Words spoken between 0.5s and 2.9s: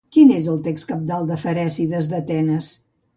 el text cabdal de Ferècides d'Atenes?